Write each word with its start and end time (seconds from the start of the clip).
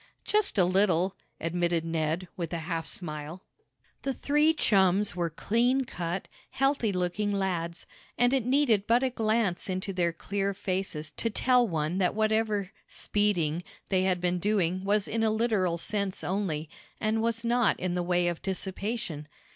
"Just 0.25 0.57
a 0.57 0.65
little," 0.65 1.15
admitted 1.39 1.85
Ned, 1.85 2.27
with 2.35 2.53
a 2.53 2.57
half 2.65 2.87
smile. 2.87 3.43
The 4.01 4.15
three 4.15 4.51
chums 4.51 5.15
were 5.15 5.29
clean 5.29 5.85
cut, 5.85 6.27
healthy 6.49 6.91
looking 6.91 7.31
lads, 7.31 7.85
and 8.17 8.33
it 8.33 8.43
needed 8.43 8.87
but 8.87 9.03
a 9.03 9.11
glance 9.11 9.69
into 9.69 9.93
their 9.93 10.11
clear 10.11 10.55
faces 10.55 11.11
to 11.17 11.29
tell 11.29 11.67
one 11.67 11.99
that 11.99 12.15
whatever 12.15 12.71
"speeding" 12.87 13.63
they 13.89 14.01
had 14.01 14.19
been 14.19 14.39
doing 14.39 14.83
was 14.83 15.07
in 15.07 15.21
a 15.21 15.29
literal 15.29 15.77
sense 15.77 16.23
only, 16.23 16.67
and 16.99 17.21
was 17.21 17.45
not 17.45 17.79
in 17.79 17.93
the 17.93 18.01
way 18.01 18.27
of 18.27 18.41
dissipation. 18.41 19.27